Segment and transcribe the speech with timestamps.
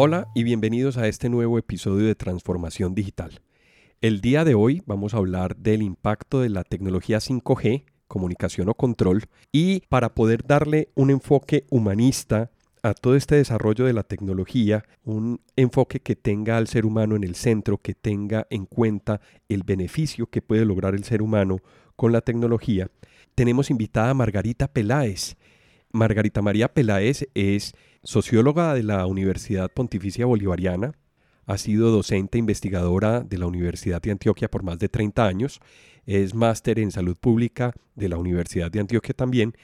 [0.00, 3.40] Hola y bienvenidos a este nuevo episodio de Transformación Digital.
[4.00, 8.74] El día de hoy vamos a hablar del impacto de la tecnología 5G, comunicación o
[8.74, 12.52] control, y para poder darle un enfoque humanista
[12.84, 17.24] a todo este desarrollo de la tecnología, un enfoque que tenga al ser humano en
[17.24, 21.58] el centro, que tenga en cuenta el beneficio que puede lograr el ser humano
[21.96, 22.88] con la tecnología,
[23.34, 25.34] tenemos invitada a Margarita Peláez.
[25.90, 30.92] Margarita María Peláez es socióloga de la Universidad Pontificia Bolivariana,
[31.46, 35.60] ha sido docente investigadora de la Universidad de Antioquia por más de 30 años,
[36.04, 39.54] es máster en salud pública de la Universidad de Antioquia también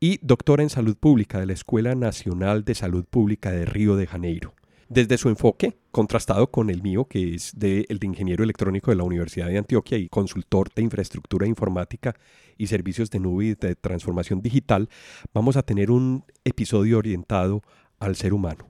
[0.00, 4.06] y doctora en salud pública de la Escuela Nacional de Salud Pública de Río de
[4.06, 4.54] Janeiro.
[4.90, 8.96] Desde su enfoque, contrastado con el mío, que es de, el de ingeniero electrónico de
[8.96, 12.16] la Universidad de Antioquia y consultor de infraestructura informática
[12.58, 14.88] y servicios de nube y de transformación digital,
[15.32, 17.62] vamos a tener un episodio orientado
[18.00, 18.68] al ser humano.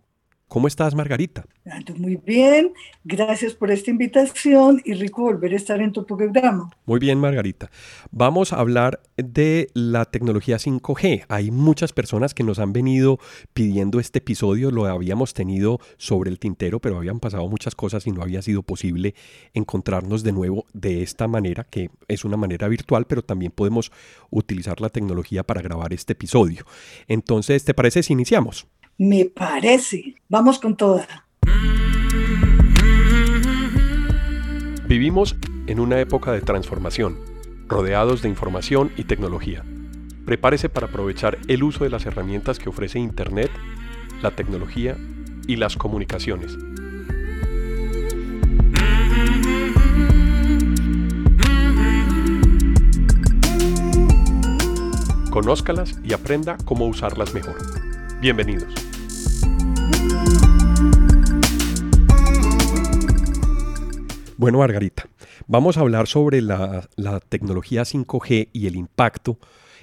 [0.51, 1.47] ¿Cómo estás, Margarita?
[1.97, 2.73] Muy bien,
[3.05, 6.69] gracias por esta invitación y rico volver a estar en tu programa.
[6.87, 7.71] Muy bien, Margarita.
[8.11, 11.27] Vamos a hablar de la tecnología 5G.
[11.29, 13.21] Hay muchas personas que nos han venido
[13.55, 18.11] pidiendo este episodio, lo habíamos tenido sobre el tintero, pero habían pasado muchas cosas y
[18.11, 19.15] no había sido posible
[19.55, 23.93] encontrarnos de nuevo de esta manera, que es una manera virtual, pero también podemos
[24.31, 26.65] utilizar la tecnología para grabar este episodio.
[27.07, 28.67] Entonces, ¿te parece si iniciamos?
[29.03, 30.17] Me parece.
[30.29, 31.27] Vamos con toda.
[34.87, 37.17] Vivimos en una época de transformación,
[37.67, 39.65] rodeados de información y tecnología.
[40.27, 43.51] Prepárese para aprovechar el uso de las herramientas que ofrece Internet,
[44.21, 44.99] la tecnología
[45.47, 46.59] y las comunicaciones.
[55.31, 57.57] Conózcalas y aprenda cómo usarlas mejor.
[58.21, 58.90] Bienvenidos.
[64.41, 65.07] Bueno, Margarita,
[65.49, 66.89] vamos a hablar sobre la,
[67.29, 69.39] tecnología 5G y el impacto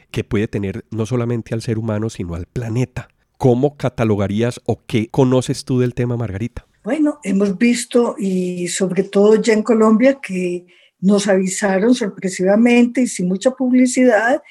[0.09, 3.07] que puede tener no solamente al ser humano, sino al planeta.
[3.37, 6.65] ¿Cómo catalogarías o qué conoces tú del tema, Margarita?
[6.83, 10.65] Bueno, hemos visto y sobre todo ya en Colombia que
[11.01, 14.41] nos avisaron sorpresivamente y sin mucha publicidad,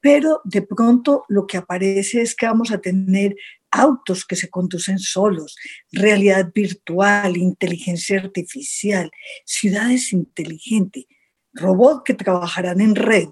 [0.00, 3.36] pero de pronto lo que aparece es que vamos a tener
[3.74, 5.56] autos que se conducen solos,
[5.90, 9.10] realidad virtual, inteligencia artificial,
[9.44, 11.04] ciudades inteligentes,
[11.52, 13.28] robots que trabajarán en red.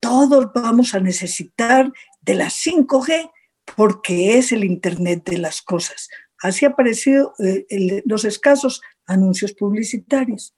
[0.00, 3.30] Todos vamos a necesitar de la 5G
[3.76, 6.08] porque es el Internet de las cosas.
[6.42, 10.54] Así ha aparecido eh, los escasos anuncios publicitarios.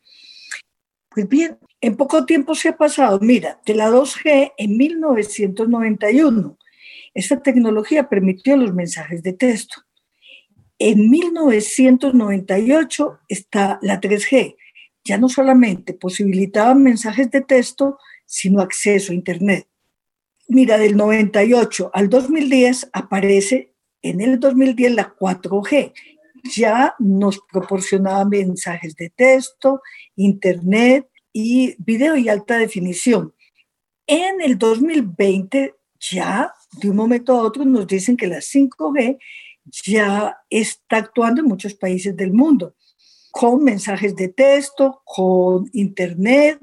[1.11, 6.59] Pues bien, en poco tiempo se ha pasado, mira, de la 2G en 1991
[7.15, 9.83] esta tecnología permitió los mensajes de texto.
[10.79, 14.57] En 1998 está la 3G.
[15.05, 19.67] Ya no solamente posibilitaban mensajes de texto, sino acceso a Internet.
[20.47, 25.93] Mira, del 98 al 2010 aparece en el 2010 la 4G.
[26.55, 29.83] Ya nos proporcionaba mensajes de texto,
[30.15, 33.35] Internet y video y alta definición.
[34.07, 39.19] En el 2020 ya de un momento a otro nos dicen que la 5G
[39.85, 42.75] ya está actuando en muchos países del mundo,
[43.31, 46.61] con mensajes de texto, con Internet,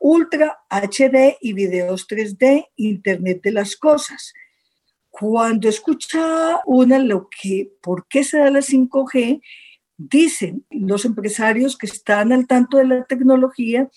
[0.00, 4.34] Ultra HD y videos 3D, Internet de las cosas.
[5.10, 9.40] Cuando escucha una lo que, ¿por qué se da la 5G?
[9.96, 13.88] Dicen los empresarios que están al tanto de la tecnología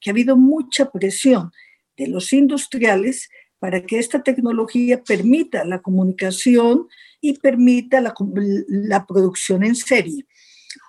[0.00, 1.50] que ha habido mucha presión
[1.96, 3.30] de los industriales
[3.64, 6.86] para que esta tecnología permita la comunicación
[7.22, 8.12] y permita la,
[8.68, 10.26] la, producción en serie.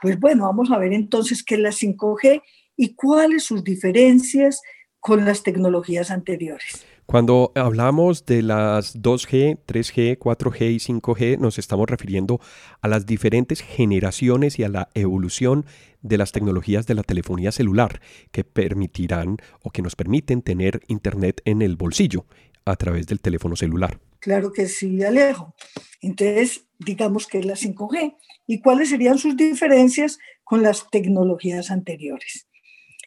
[0.01, 2.41] Pues bueno, vamos a ver entonces qué es la 5G
[2.75, 4.61] y cuáles sus diferencias
[4.99, 6.85] con las tecnologías anteriores.
[7.05, 12.41] Cuando hablamos de las 2G, 3G, 4G y 5G, nos estamos refiriendo
[12.81, 15.65] a las diferentes generaciones y a la evolución
[16.01, 18.01] de las tecnologías de la telefonía celular
[18.31, 22.25] que permitirán o que nos permiten tener Internet en el bolsillo
[22.65, 23.99] a través del teléfono celular.
[24.19, 25.55] Claro que sí, Alejo.
[26.01, 28.15] Entonces, digamos que es la 5G.
[28.47, 32.47] ¿Y cuáles serían sus diferencias con las tecnologías anteriores?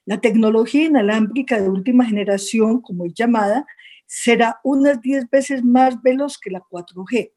[0.05, 3.67] La tecnología inalámbrica de última generación, como es llamada,
[4.07, 7.33] será unas 10 veces más veloz que la 4G.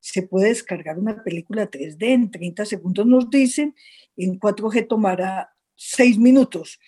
[0.00, 3.74] Se puede descargar una película 3D en 30 segundos, nos dicen,
[4.16, 6.80] en 4G tomará 6 minutos.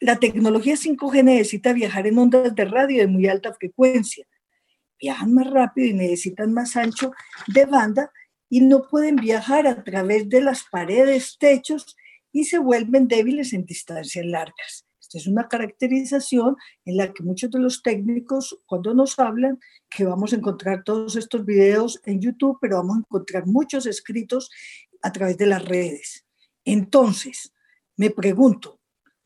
[0.00, 4.26] La tecnología 5G necesita viajar en ondas de radio de muy alta frecuencia.
[5.00, 7.10] Viajan más rápido y necesitan más ancho
[7.48, 8.12] de banda
[8.48, 11.96] y no pueden viajar a través de las paredes, techos
[12.30, 14.86] y se vuelven débiles en distancias largas.
[15.00, 19.58] Esta es una caracterización en la que muchos de los técnicos, cuando nos hablan,
[19.90, 24.50] que vamos a encontrar todos estos videos en YouTube, pero vamos a encontrar muchos escritos
[25.02, 26.24] a través de las redes.
[26.64, 27.52] Entonces,
[27.96, 28.77] me pregunto,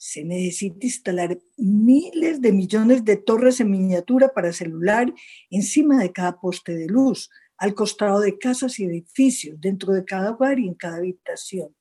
[0.05, 5.15] ¿se necesita instalar miles de millones de torres en miniatura para celular
[5.49, 10.33] encima de cada poste de luz, al costado de casas y edificios, dentro de cada
[10.33, 11.73] hogar y en cada habitación?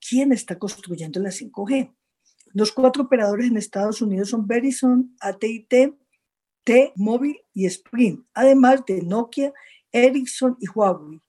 [0.00, 1.94] ¿Quién está construyendo la 5G?
[2.54, 5.98] Los cuatro operadores en Estados Unidos son Verizon, AT&T,
[6.64, 9.52] T-Mobile y Sprint, además de Nokia,
[9.92, 11.20] Ericsson y Huawei.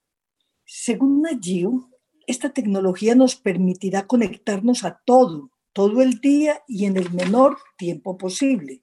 [0.64, 1.90] Según Nagiu,
[2.26, 8.18] esta tecnología nos permitirá conectarnos a todo, todo el día y en el menor tiempo
[8.18, 8.82] posible.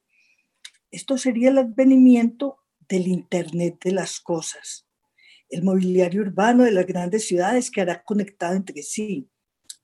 [0.91, 4.87] Esto sería el advenimiento del Internet de las cosas,
[5.49, 9.31] el mobiliario urbano de las grandes ciudades que hará conectado entre sí.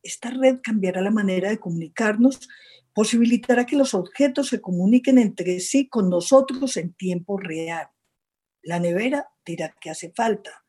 [0.03, 2.47] Esta red cambiará la manera de comunicarnos,
[2.93, 7.89] posibilitará que los objetos se comuniquen entre sí con nosotros en tiempo real.
[8.61, 10.63] La nevera dirá que hace falta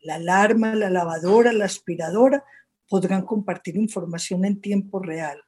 [0.00, 2.44] la alarma, la lavadora, la aspiradora
[2.88, 5.40] podrán compartir información en tiempo real.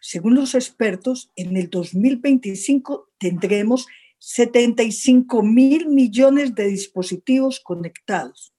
[0.00, 3.86] Según los expertos, en el 2025 tendremos
[4.18, 8.52] 75 mil millones de dispositivos conectados.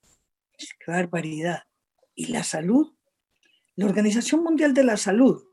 [0.58, 1.64] ¡Qué barbaridad!
[2.16, 2.94] ¿Y la salud?
[3.76, 5.44] La Organización Mundial de la Salud.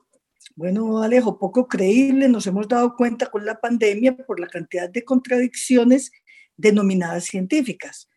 [0.56, 5.04] Bueno, Alejo, poco creíble, nos hemos dado cuenta con la pandemia por la cantidad de
[5.04, 6.10] contradicciones
[6.56, 8.08] denominadas científicas.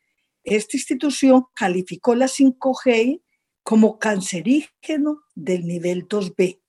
[0.44, 3.22] Esta institución calificó la 5G
[3.64, 6.61] como cancerígeno del nivel 2B.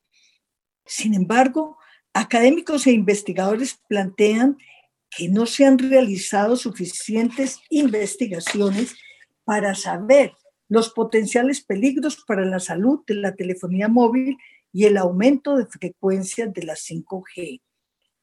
[0.84, 1.78] Sin embargo,
[2.12, 4.58] académicos e investigadores plantean
[5.16, 8.94] que no se han realizado suficientes investigaciones
[9.44, 10.32] para saber
[10.68, 14.38] los potenciales peligros para la salud de la telefonía móvil
[14.72, 17.60] y el aumento de frecuencias de la 5G.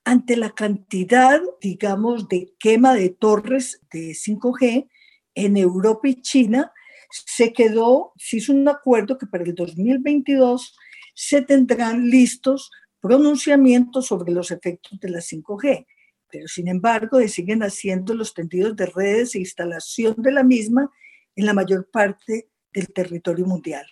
[0.03, 4.89] Ante la cantidad, digamos, de quema de torres de 5G,
[5.35, 6.71] en Europa y China,
[7.11, 10.75] se quedó, se hizo un acuerdo que para el 2022
[11.21, 12.71] se tendrán listos
[13.01, 15.85] pronunciamientos sobre los efectos de la 5G,
[16.31, 20.89] pero sin embargo siguen haciendo los tendidos de redes e instalación de la misma
[21.35, 23.85] en la mayor parte del territorio mundial.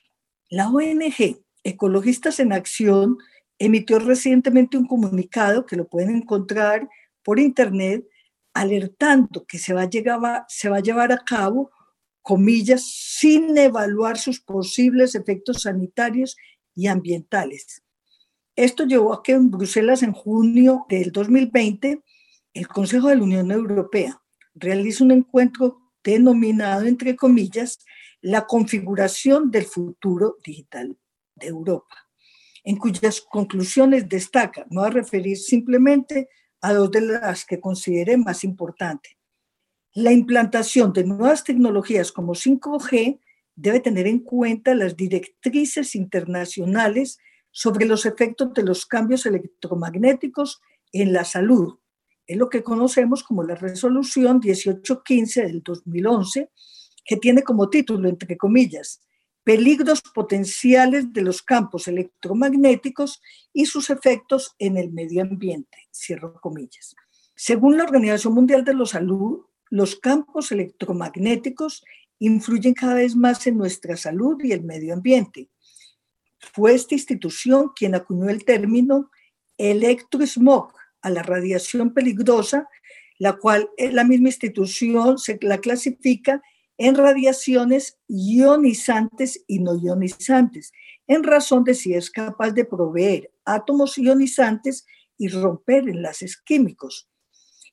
[0.50, 3.18] La ONG Ecologistas en Acción
[3.60, 6.88] emitió recientemente un comunicado que lo pueden encontrar
[7.24, 8.08] por internet
[8.54, 11.72] alertando que se va, a llegar, se va a llevar a cabo,
[12.22, 16.38] comillas, sin evaluar sus posibles efectos sanitarios
[16.78, 17.82] y ambientales.
[18.56, 22.04] Esto llevó a que en Bruselas en junio del 2020
[22.54, 24.22] el Consejo de la Unión Europea
[24.54, 27.80] realice un encuentro denominado, entre comillas,
[28.22, 30.96] la configuración del futuro digital
[31.36, 31.96] de Europa,
[32.64, 36.30] en cuyas conclusiones destaca, no a referir simplemente
[36.62, 39.14] a dos de las que consideré más importantes.
[39.94, 43.20] La implantación de nuevas tecnologías como 5G
[43.58, 47.18] debe tener en cuenta las directrices internacionales
[47.52, 50.62] sobre los efectos de los cambios electromagnéticos
[50.94, 51.80] en la salud.
[52.28, 56.52] Es lo que conocemos como la resolución 1815 del 2011,
[57.04, 59.02] que tiene como título, entre comillas,
[59.44, 63.22] peligros potenciales de los campos electromagnéticos
[63.54, 66.96] y sus efectos en el medio ambiente, cierro comillas.
[67.34, 71.84] Según la Organización Mundial de la Salud, los campos electromagnéticos
[72.20, 75.50] influyen cada vez más en nuestra salud y el medio ambiente.
[76.40, 79.12] Fue esta institución quien acuñó el término
[79.58, 82.68] electrosmog a la radiación peligrosa,
[83.20, 86.42] la cual la misma institución se la clasifica
[86.78, 90.72] en radiaciones ionizantes y no ionizantes,
[91.08, 94.86] en razón de si es capaz de proveer átomos ionizantes
[95.18, 97.10] y romper enlaces químicos.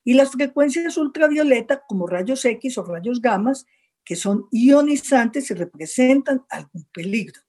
[0.05, 3.53] Y las frecuencias ultravioleta, como rayos X o rayos gamma,
[4.05, 7.41] que son ionizantes y representan algún peligro.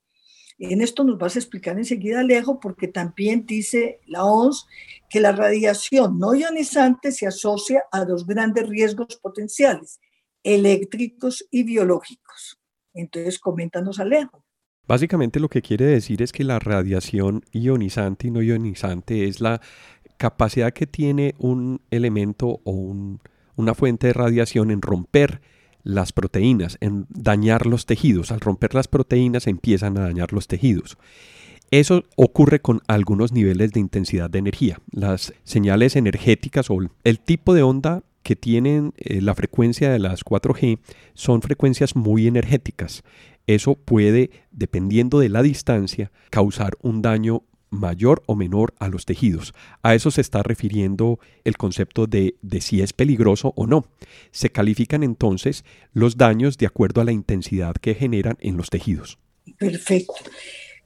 [0.58, 4.66] En esto nos vas a explicar enseguida, Alejo, porque también dice la ONS
[5.10, 10.00] que la radiación no ionizante se asocia a dos grandes riesgos potenciales,
[10.44, 12.58] eléctricos y biológicos.
[12.94, 14.46] Entonces, coméntanos, Alejo.
[14.88, 19.60] Básicamente lo que quiere decir es que la radiación ionizante y no ionizante es la
[20.18, 22.94] capacidad que tiene un elemento o
[23.56, 25.42] una fuente de radiación en romper
[25.86, 28.32] las proteínas, en dañar los tejidos.
[28.32, 30.98] Al romper las proteínas empiezan a dañar los tejidos.
[31.72, 34.80] Eso ocurre con algunos niveles de intensidad de energía.
[34.92, 40.26] Las señales energéticas o el tipo de onda que tienen eh, la frecuencia de las
[40.26, 40.80] 4G
[41.14, 43.04] son frecuencias muy energéticas.
[43.46, 49.54] Eso puede, dependiendo de la distancia, causar un daño mayor o menor a los tejidos.
[49.84, 53.86] A eso se está refiriendo el concepto de, si es peligroso o no.
[54.32, 59.20] Se califican entonces los daños de acuerdo a la intensidad que generan en los tejidos.
[59.58, 60.14] Perfecto.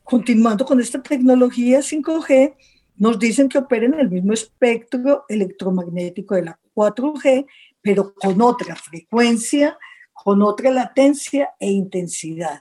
[0.03, 2.55] Continuando con esta tecnología 5G,
[2.98, 7.45] nos dicen que opera en el mismo espectro electromagnético de la 4G,
[7.81, 9.77] pero con otra frecuencia,
[10.13, 12.59] con otra latencia e intensidad.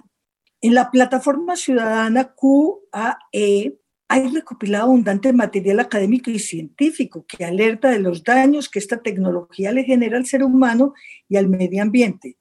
[0.61, 3.79] En la plataforma ciudadana QAE
[4.09, 9.71] hay recopilado abundante material académico y científico que alerta de los daños que esta tecnología
[9.71, 10.95] le genera al ser humano
[11.29, 12.39] y al medio ambiente.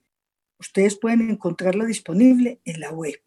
[0.60, 3.22] Ustedes pueden encontrarla disponible en la web.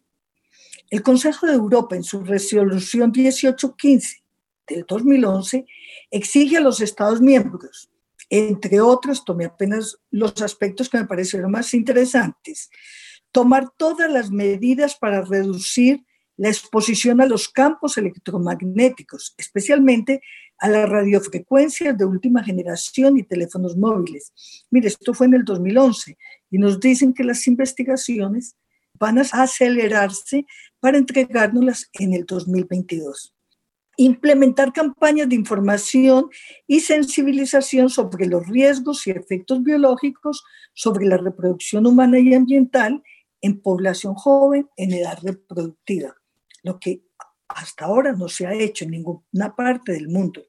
[0.89, 4.23] El Consejo de Europa, en su resolución 1815
[4.67, 5.65] del 2011,
[6.09, 7.91] exige a los Estados miembros,
[8.31, 12.69] entre otros, tomé apenas los aspectos que me parecieron más interesantes,
[13.33, 16.05] tomar todas las medidas para reducir
[16.41, 20.21] la exposición a los campos electromagnéticos, especialmente
[20.57, 24.33] a las radiofrecuencias de última generación y teléfonos móviles.
[24.71, 26.17] Mire, esto fue en el 2011
[26.49, 28.55] y nos dicen que las investigaciones
[28.97, 30.47] van a acelerarse
[30.79, 33.35] para entregárnoslas en el 2022.
[33.97, 36.31] Implementar campañas de información
[36.65, 40.43] y sensibilización sobre los riesgos y efectos biológicos
[40.73, 43.03] sobre la reproducción humana y ambiental
[43.41, 46.15] en población joven en edad reproductiva,
[46.63, 47.03] lo que
[47.47, 50.43] hasta ahora no se ha hecho en ninguna parte del mundo.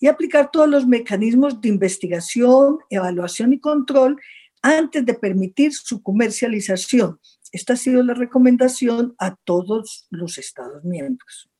[0.00, 4.20] Y aplicar todos los mecanismos de investigación, evaluación y control
[4.62, 7.20] antes de permitir su comercialización.
[7.52, 11.50] Esta ha sido la recomendación a todos los Estados miembros.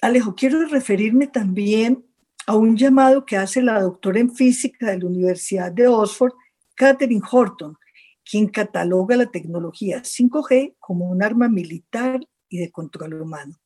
[0.00, 2.04] Alejo, quiero referirme también
[2.46, 6.32] a un llamado que hace la doctora en física de la Universidad de Oxford,
[6.74, 7.76] Catherine Horton,
[8.24, 12.20] quien cataloga la tecnología 5G como un arma militar
[12.54, 13.56] y de control humano.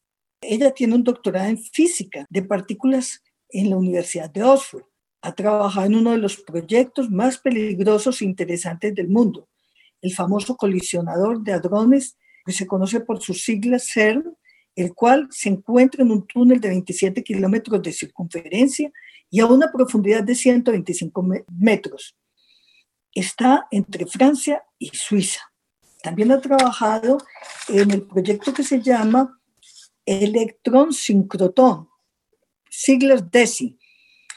[0.41, 4.85] Ella tiene un doctorado en física de partículas en la Universidad de Oxford.
[5.21, 9.47] Ha trabajado en uno de los proyectos más peligrosos e interesantes del mundo,
[10.01, 12.17] el famoso colisionador de hadrones
[12.47, 14.25] que se conoce por sus siglas CERN,
[14.75, 18.91] el cual se encuentra en un túnel de 27 kilómetros de circunferencia
[19.29, 21.27] y a una profundidad de 125
[21.59, 22.17] metros.
[23.13, 25.41] Está entre Francia y Suiza.
[26.03, 27.19] También ha trabajado
[27.69, 29.41] en el proyecto que se llama
[30.07, 31.89] Electron Synchrotron,
[32.71, 33.79] siglas DESI,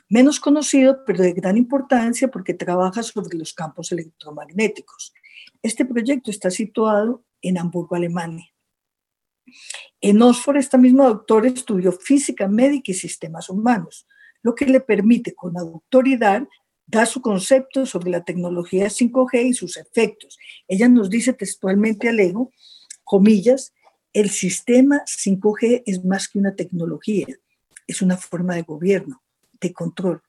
[0.10, 5.14] menos conocido pero de gran importancia porque trabaja sobre los campos electromagnéticos.
[5.62, 8.48] Este proyecto está situado en Hamburgo, Alemania.
[10.02, 14.08] En Oxford, esta misma doctora estudió física médica y sistemas humanos,
[14.42, 16.48] lo que le permite con autoridad
[16.92, 20.38] dar su concepto sobre la tecnología 5G y sus efectos.
[20.68, 22.52] Ella nos dice textualmente Alejo,
[23.06, 23.74] comillas,
[24.14, 27.28] el sistema 5G es más que una tecnología,
[27.88, 29.24] es una forma de gobierno,
[29.62, 30.22] de control.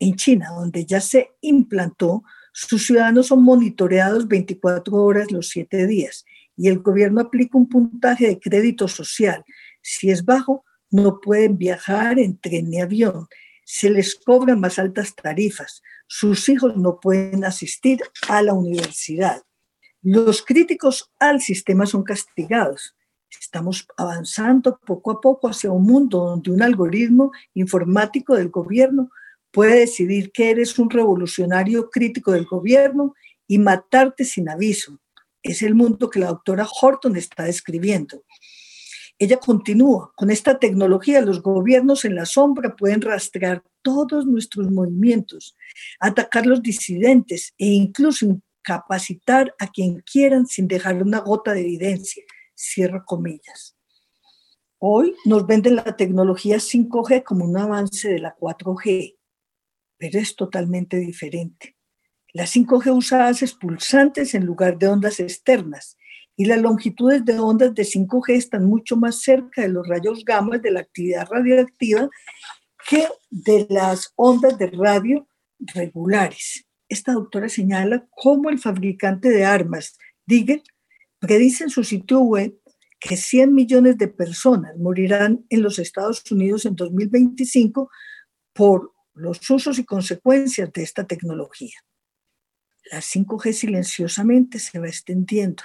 [0.00, 6.24] En China, donde ya se implantó, sus ciudadanos son monitoreados 24 horas los 7 días
[6.56, 9.44] y el gobierno aplica un puntaje de crédito social.
[9.80, 13.28] Si es bajo, no pueden viajar en tren ni avión.
[13.64, 15.82] Se les cobran más altas tarifas.
[16.06, 19.42] Sus hijos no pueden asistir a la universidad.
[20.02, 22.96] Los críticos al sistema son castigados.
[23.40, 29.10] Estamos avanzando poco a poco hacia un mundo donde un algoritmo informático del gobierno
[29.50, 33.14] puede decidir que eres un revolucionario crítico del gobierno
[33.46, 34.98] y matarte sin aviso.
[35.42, 38.24] Es el mundo que la doctora Horton está describiendo.
[39.22, 45.56] Ella continúa, con esta tecnología los gobiernos en la sombra pueden rastrear todos nuestros movimientos,
[46.00, 52.24] atacar los disidentes e incluso incapacitar a quien quieran sin dejar una gota de evidencia.
[52.56, 53.76] Cierro comillas.
[54.78, 59.18] Hoy nos venden la tecnología 5G como un avance de la 4G,
[59.98, 61.76] pero es totalmente diferente.
[62.32, 65.96] La 5G usa haces pulsantes en lugar de ondas externas
[66.36, 70.58] y las longitudes de ondas de 5G están mucho más cerca de los rayos gamma
[70.58, 72.08] de la actividad radioactiva
[72.88, 76.66] que de las ondas de radio regulares.
[76.88, 79.96] Esta doctora señala cómo el fabricante de armas,
[80.26, 80.62] Digger,
[81.18, 82.58] predice en su sitio web
[82.98, 87.90] que 100 millones de personas morirán en los Estados Unidos en 2025
[88.52, 91.74] por los usos y consecuencias de esta tecnología
[92.90, 95.62] la 5G silenciosamente se va extendiendo,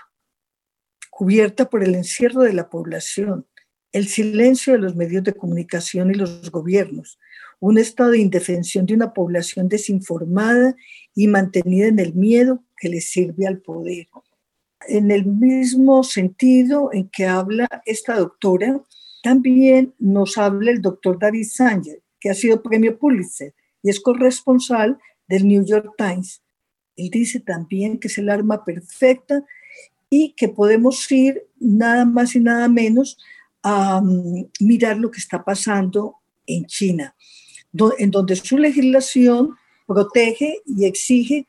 [1.17, 3.47] cubierta por el encierro de la población,
[3.91, 7.17] el silencio de los medios de comunicación y los gobiernos,
[7.59, 10.75] un estado de indefensión de una población desinformada
[11.15, 14.05] y mantenida en el miedo que le sirve al poder.
[14.87, 18.79] En el mismo sentido en que habla esta doctora,
[19.23, 24.99] también nos habla el doctor David Sanger, que ha sido premio Pulitzer y es corresponsal
[25.27, 26.43] del New York Times.
[26.95, 29.43] Él dice también que es el arma perfecta
[30.09, 33.17] y que podemos ir nada más y nada menos
[33.61, 37.15] a mm, mirar lo que está pasando en China,
[37.97, 41.47] en donde su legislación protege y exige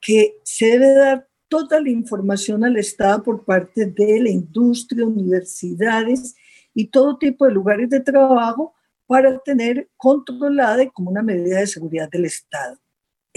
[0.00, 6.36] que se debe dar toda la información al Estado por parte de la industria, universidades
[6.74, 8.74] y todo tipo de lugares de trabajo
[9.06, 12.78] para tener controlada como una medida de seguridad del Estado.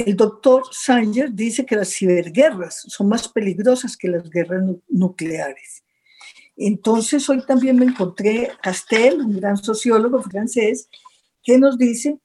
[0.06, 5.84] El doctor Sanger dice que las ciberguerras son más peligrosas que las guerras nucleares.
[6.58, 10.90] Entonces, hoy también me encontré Castel, un gran sociólogo francés,
[11.44, 12.20] que nos dice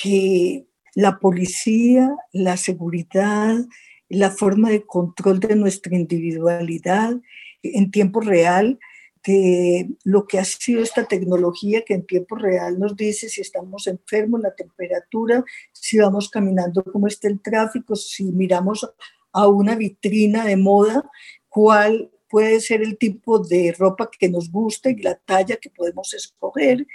[0.00, 3.56] que la policía, la seguridad,
[4.08, 7.14] la forma de control de nuestra individualidad
[7.62, 8.78] en tiempo real,
[9.26, 13.86] de lo que ha sido esta tecnología que en tiempo real nos dice si estamos
[13.86, 18.88] enfermos, la temperatura, si vamos caminando, cómo está el tráfico, si miramos
[19.32, 21.10] a una vitrina de moda,
[21.48, 26.12] cuál puede ser el tipo de ropa que nos guste y la talla que podemos
[26.14, 26.86] escoger,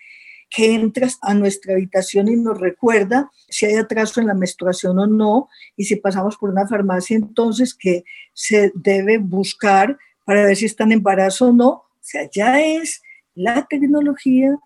[0.49, 5.07] que entras a nuestra habitación y nos recuerda si hay atraso en la menstruación o
[5.07, 10.65] no, y si pasamos por una farmacia, entonces que se debe buscar para ver si
[10.65, 11.88] están en embarazo o no.
[12.09, 13.03] Sea, ya es
[13.35, 14.57] la tecnología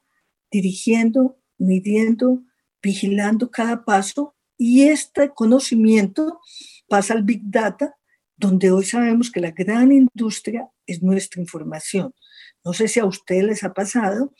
[0.49, 2.41] dirigiendo, midiendo,
[2.81, 6.39] vigilando cada paso y este conocimiento
[6.87, 7.97] pasa al Big Data,
[8.37, 12.13] donde hoy sabemos que la gran industria es nuestra información.
[12.63, 14.33] No sé si a ustedes les ha pasado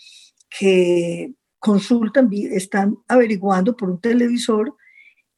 [0.49, 4.77] que consultan, están averiguando por un televisor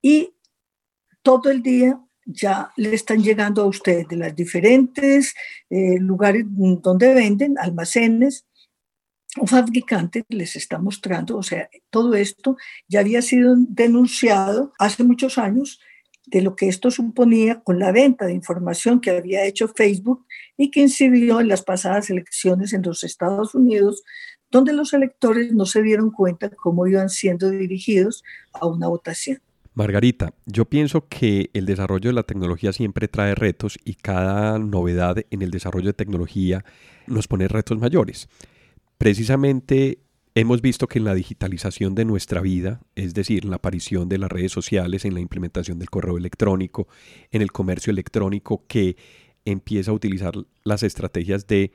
[0.03, 0.36] y
[1.24, 5.36] todo el día ya le están llegando a ustedes de los diferentes
[5.70, 8.46] eh, lugares donde venden, almacenes,
[9.38, 15.38] un fabricante les está mostrando, o sea, todo esto ya había sido denunciado hace muchos
[15.38, 15.80] años
[16.28, 20.26] de lo que esto suponía con la venta de información que había hecho Facebook
[20.58, 24.04] y que incidió en las pasadas elecciones en los Estados Unidos,
[24.49, 28.23] donde los electores no se dieron cuenta cómo iban siendo dirigidos
[28.54, 29.39] a una votación.
[29.75, 35.17] Margarita, yo pienso que el desarrollo de la tecnología siempre trae retos y cada novedad
[35.29, 36.63] en el desarrollo de tecnología
[37.07, 38.29] nos pone retos mayores.
[38.97, 39.99] Precisamente
[40.33, 44.17] hemos visto que en la digitalización de nuestra vida, es decir, en la aparición de
[44.17, 46.88] las redes sociales, en la implementación del correo electrónico,
[47.31, 48.95] en el comercio electrónico que
[49.43, 51.73] empieza a utilizar las estrategias de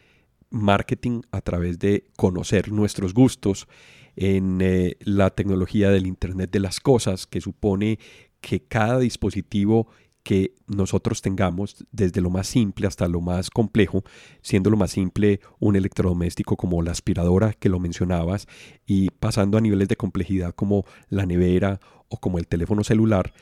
[0.48, 3.68] marketing a través de conocer nuestros gustos,
[4.16, 7.99] en eh, la tecnología del Internet de las Cosas, que supone
[8.40, 9.88] que cada dispositivo
[10.23, 14.05] que nosotros tengamos, desde lo más simple hasta lo más complejo,
[14.42, 18.46] siendo lo más simple un electrodoméstico como la aspiradora que lo mencionabas,
[18.87, 23.33] y pasando a niveles de complejidad como la nevera o como el teléfono celular,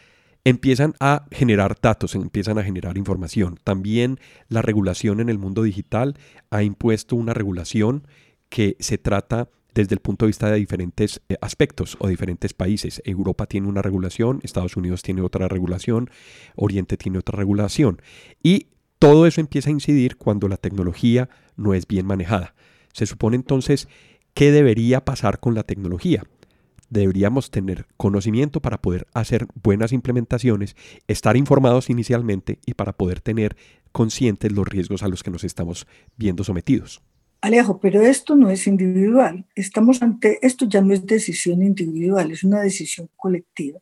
[0.44, 3.58] empiezan a generar datos, empiezan a generar información.
[3.64, 6.16] También la regulación en el mundo digital
[6.50, 8.06] ha impuesto una regulación
[8.48, 13.02] que se trata desde el punto de vista de diferentes eh, aspectos o diferentes países.
[13.04, 16.10] Europa tiene una regulación, Estados Unidos tiene otra regulación,
[16.56, 18.00] Oriente tiene otra regulación.
[18.42, 22.54] Y todo eso empieza a incidir cuando la tecnología no es bien manejada.
[22.92, 23.88] Se supone entonces,
[24.34, 26.24] ¿qué debería pasar con la tecnología?
[26.90, 30.76] deberíamos tener conocimiento para poder hacer buenas implementaciones,
[31.06, 33.56] estar informados inicialmente y para poder tener
[33.92, 37.02] conscientes los riesgos a los que nos estamos viendo sometidos.
[37.40, 39.46] Alejo, pero esto no es individual.
[39.54, 43.80] Estamos ante, esto ya no es decisión individual, es una decisión colectiva.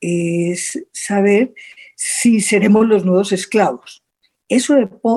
[0.00, 1.52] Es saber
[1.94, 4.02] si seremos los nuevos esclavos.
[4.48, 4.74] Eso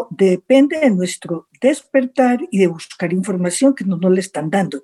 [0.10, 4.84] depende de nuestro despertar y de buscar información que no nos le están dando.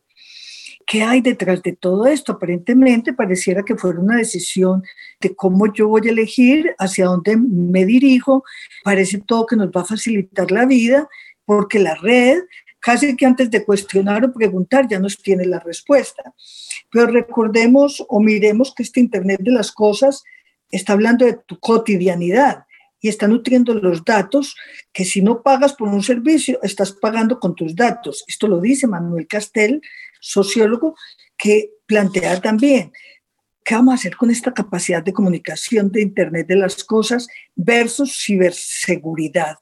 [0.86, 2.32] ¿Qué hay detrás de todo esto?
[2.32, 4.84] Aparentemente pareciera que fuera una decisión
[5.20, 8.46] de cómo yo voy a elegir, hacia dónde me dirijo.
[8.86, 11.10] Parece todo que nos va a facilitar la vida
[11.44, 12.40] porque la red,
[12.80, 16.34] casi que antes de cuestionar o preguntar, ya nos tiene la respuesta.
[16.92, 20.24] Pero recordemos o miremos que este Internet de las Cosas
[20.70, 22.66] está hablando de tu cotidianidad
[23.00, 24.56] y está nutriendo los datos
[24.92, 28.24] que si no pagas por un servicio, estás pagando con tus datos.
[28.28, 29.82] Esto lo dice Manuel Castel,
[30.20, 30.96] sociólogo,
[31.38, 32.92] que plantea también,
[33.64, 38.18] ¿qué vamos a hacer con esta capacidad de comunicación de Internet de las Cosas versus
[38.26, 39.58] ciberseguridad?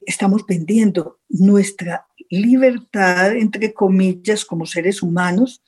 [0.00, 5.62] Estamos vendiendo nuestra libertad, entre comillas, como seres humanos,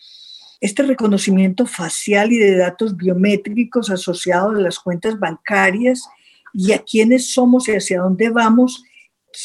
[0.61, 6.09] este reconocimiento facial y de datos biométricos asociados a las cuentas bancarias
[6.55, 8.85] y a quiénes somos y hacia dónde vamos,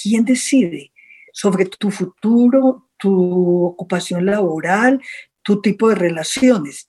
[0.01, 0.91] ¿quién decide
[1.33, 5.01] sobre tu futuro, tu ocupación laboral,
[5.41, 6.87] tu tipo de relaciones?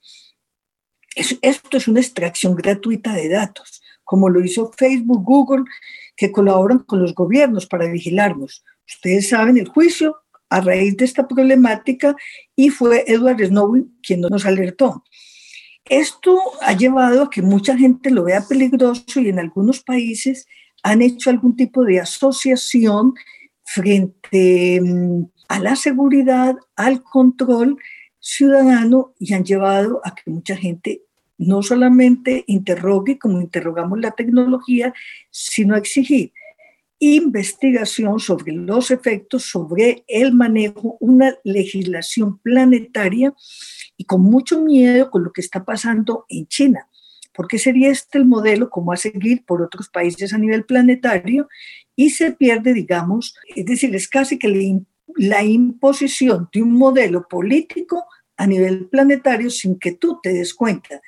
[1.42, 5.64] esto es una extracción gratuita de datos, como lo hizo Facebook, Google,
[6.16, 8.64] que colaboran con los gobiernos para vigilarnos.
[8.88, 10.16] Ustedes saben el juicio
[10.50, 12.16] a raíz de esta problemática
[12.56, 15.04] y fue Edward Snowden quien nos alertó.
[15.84, 20.46] Esto ha llevado a que mucha gente lo vea peligroso y en algunos países
[20.82, 23.14] han hecho algún tipo de asociación
[23.64, 27.78] frente mm, a la seguridad, al control
[28.20, 31.02] ciudadano y han llevado a que mucha gente
[31.38, 34.92] no solamente interrogue como interrogamos la tecnología,
[35.30, 36.32] sino exigir
[36.98, 43.34] investigación sobre los efectos, sobre el manejo, una legislación planetaria
[43.96, 46.88] y con mucho miedo con lo que está pasando en China,
[47.34, 51.48] porque sería este el modelo como a seguir por otros países a nivel planetario
[51.94, 54.82] y se pierde, digamos, es decir, es casi que
[55.16, 58.06] la imposición de un modelo político
[58.36, 61.00] a nivel planetario sin que tú te des cuenta.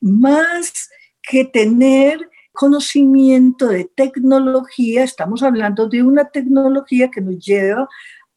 [0.00, 0.88] Más
[1.22, 7.88] que tener conocimiento de tecnología, estamos hablando de una tecnología que nos lleva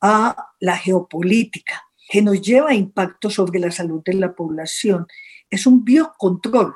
[0.01, 5.07] a la geopolítica, que nos lleva a impacto sobre la salud de la población.
[5.49, 6.75] Es un biocontrol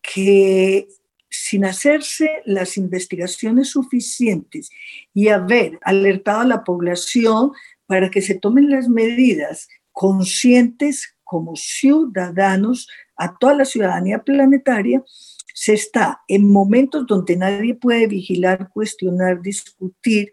[0.00, 0.86] que
[1.28, 4.70] sin hacerse las investigaciones suficientes
[5.12, 7.52] y haber alertado a la población
[7.86, 15.02] para que se tomen las medidas conscientes como ciudadanos a toda la ciudadanía planetaria,
[15.54, 20.32] se está en momentos donde nadie puede vigilar, cuestionar, discutir,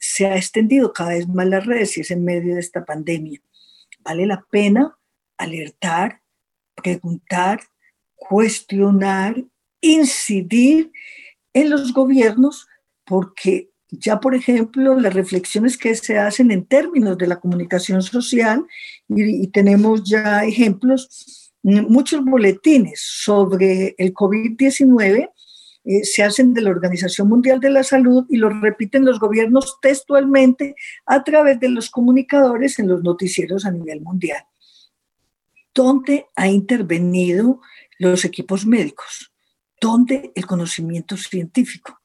[0.00, 3.40] se ha extendido cada vez más las redes y es en medio de esta pandemia.
[4.00, 4.98] Vale la pena
[5.36, 6.22] alertar,
[6.74, 7.60] preguntar,
[8.14, 9.44] cuestionar,
[9.82, 10.90] incidir
[11.52, 12.66] en los gobiernos,
[13.04, 18.64] porque ya, por ejemplo, las reflexiones que se hacen en términos de la comunicación social,
[19.06, 25.30] y, y tenemos ya ejemplos, muchos boletines sobre el COVID-19
[25.84, 29.78] eh, se hacen de la Organización Mundial de la Salud y los repiten los gobiernos
[29.80, 34.44] textualmente a través de los comunicadores en los noticieros a nivel mundial.
[35.74, 37.60] ¿Dónde ha intervenido
[37.98, 39.32] los equipos médicos?
[39.80, 42.00] ¿Dónde el conocimiento científico?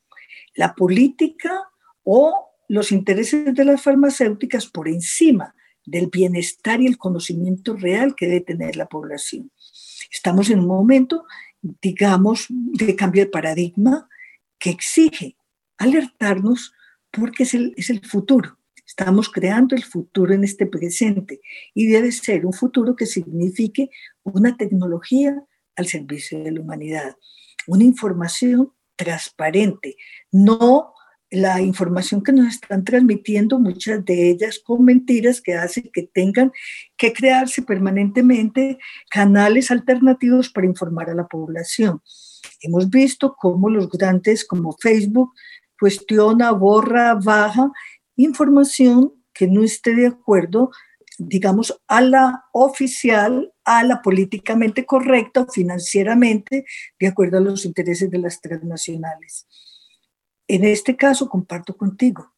[0.55, 1.69] ¿La política
[2.03, 5.53] o los intereses de las farmacéuticas por encima
[5.87, 9.51] del bienestar y el conocimiento real que debe tener la población.
[10.11, 11.25] Estamos en un momento,
[11.61, 14.07] digamos, de cambio de paradigma
[14.59, 15.37] que exige
[15.77, 16.73] alertarnos
[17.09, 18.59] porque es el, es el futuro.
[18.85, 21.39] Estamos creando el futuro en este presente
[21.73, 23.89] y debe ser un futuro que signifique
[24.23, 25.41] una tecnología
[25.75, 27.15] al servicio de la humanidad,
[27.65, 29.95] una información transparente,
[30.31, 30.93] no
[31.29, 36.51] la información que nos están transmitiendo, muchas de ellas con mentiras que hacen que tengan
[36.95, 38.77] que crearse permanentemente
[39.09, 42.01] canales alternativos para informar a la población.
[42.61, 45.33] Hemos visto cómo los grandes como Facebook
[45.79, 47.71] cuestiona, borra, baja
[48.17, 50.71] información que no esté de acuerdo,
[51.19, 56.65] digamos, a la oficial, a la políticamente correcta financieramente,
[56.99, 59.47] de acuerdo a los intereses de las transnacionales.
[60.47, 62.33] En este caso, comparto contigo,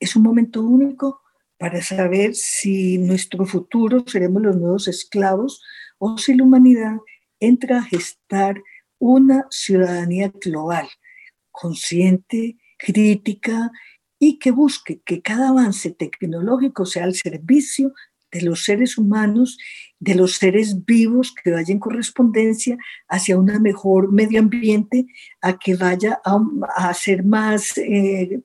[0.00, 1.20] es un momento único
[1.58, 5.62] para saber si nuestro futuro seremos los nuevos esclavos
[5.98, 6.96] o si la humanidad
[7.38, 8.62] entra a gestar
[8.98, 10.88] una ciudadanía global,
[11.50, 13.70] consciente, crítica
[14.18, 17.92] y que busque que cada avance tecnológico sea al servicio
[18.30, 19.58] de los seres humanos,
[20.02, 25.06] de los seres vivos, que vaya en correspondencia hacia un mejor medio ambiente,
[25.40, 28.42] a que vaya a, ser más eh,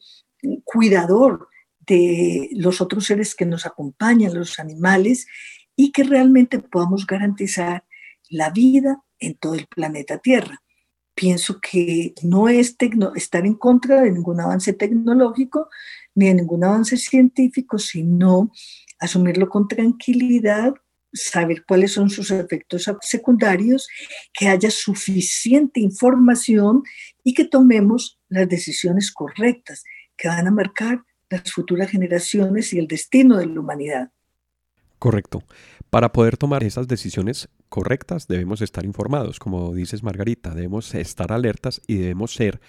[0.64, 1.48] cuidador
[1.80, 5.26] de los otros seres que nos acompañan, los animales,
[5.76, 7.84] y que realmente podamos garantizar
[8.30, 10.62] la vida en todo el planeta Tierra.
[11.16, 12.76] Pienso que no es
[13.16, 15.70] estar en contra de ningún avance tecnológico
[16.14, 18.52] ni de ningún avance científico, sino
[19.00, 20.76] asumirlo con tranquilidad,
[21.14, 23.88] saber cuáles son sus efectos secundarios,
[24.34, 26.84] que haya suficiente información
[27.24, 29.84] y que tomemos las decisiones correctas
[30.16, 34.12] que van a marcar las futuras generaciones y el destino de la humanidad.
[35.00, 35.44] Correcto.
[35.90, 41.82] Para poder tomar esas decisiones correctas debemos estar informados, como dices Margarita, debemos estar alertas
[41.88, 42.60] y debemos ser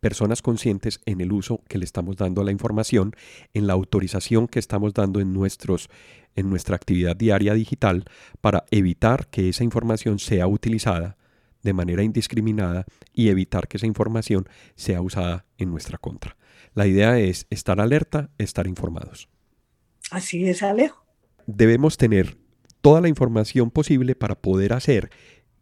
[0.00, 3.14] personas conscientes en el uso que le estamos dando a la información,
[3.54, 5.88] en la autorización que estamos dando en, nuestros,
[6.36, 8.04] en nuestra actividad diaria digital
[8.40, 11.16] para evitar que esa información sea utilizada
[11.62, 16.36] de manera indiscriminada y evitar que esa información sea usada en nuestra contra.
[16.74, 19.28] La idea es estar alerta, estar informados.
[20.10, 21.04] Así es, Alejo.
[21.46, 22.38] Debemos tener
[22.80, 25.10] toda la información posible para poder hacer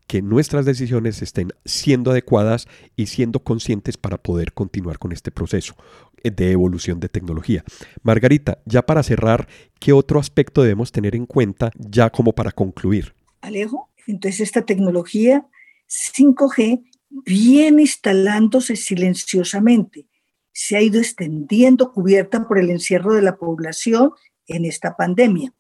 [0.07, 5.77] que nuestras decisiones estén siendo adecuadas y siendo conscientes para poder continuar con este proceso
[6.23, 7.65] de evolución de tecnología.
[8.03, 9.49] Margarita, ya para cerrar,
[9.81, 13.15] ¿qué otro aspecto debemos tener en cuenta ya como para concluir?
[13.41, 15.47] Alejo, entonces esta tecnología
[15.89, 20.07] 5G viene instalándose silenciosamente,
[20.53, 24.13] se ha ido extendiendo cubierta por el encierro de la población
[24.47, 25.55] en esta pandemia.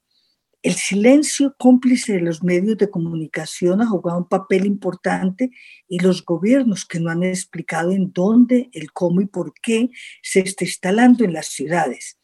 [0.62, 5.50] El silencio cómplice de los medios de comunicación ha jugado un papel importante
[5.86, 9.90] y los gobiernos que no han explicado en dónde, el cómo y por qué
[10.22, 12.18] se está instalando en las ciudades.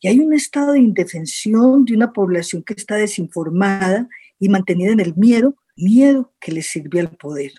[0.00, 5.00] Y hay un estado de indefensión de una población que está desinformada y mantenida en
[5.00, 7.52] el miedo miedo que le sirvió al poder.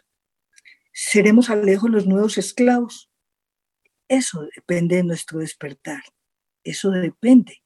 [0.91, 3.11] ¿Seremos Alejo los nuevos esclavos?
[4.07, 6.01] Eso depende de nuestro despertar.
[6.63, 7.61] Eso depende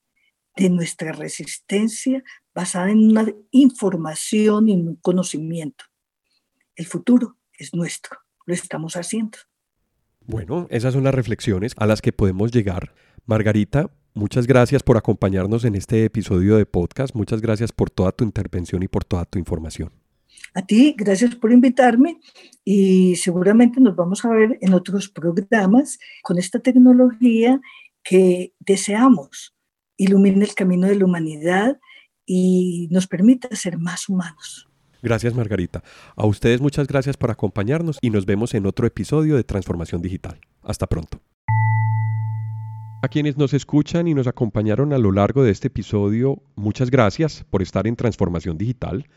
[0.56, 5.86] de nuestra resistencia basada en una información y un conocimiento.
[6.76, 9.38] El futuro es nuestro, lo estamos haciendo.
[10.26, 12.94] Bueno, esas son las reflexiones a las que podemos llegar.
[13.26, 17.16] Margarita, muchas gracias por acompañarnos en este episodio de podcast.
[17.16, 19.92] Muchas gracias por toda tu intervención y por toda tu información.
[20.54, 22.20] A ti, gracias por invitarme
[22.64, 27.62] y seguramente nos vamos a ver en otros programas con esta tecnología
[28.04, 29.56] que deseamos
[30.04, 31.80] ilumine el camino de la humanidad
[32.26, 34.68] y nos permita ser más humanos.
[35.02, 35.84] Gracias Margarita.
[36.16, 40.40] A ustedes muchas gracias por acompañarnos y nos vemos en otro episodio de Transformación Digital.
[40.62, 41.22] Hasta pronto.
[43.04, 47.44] A quienes nos escuchan y nos acompañaron a lo largo de este episodio, muchas gracias
[47.50, 49.08] por estar en Transformación Digital.